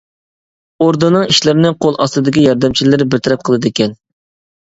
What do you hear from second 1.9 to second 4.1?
ئاستىدىكى ياردەمچىلىرى بىر تەرەپ قىلىدىكەن.